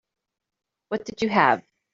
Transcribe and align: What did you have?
What 0.87 1.05
did 1.05 1.21
you 1.21 1.29
have? 1.29 1.63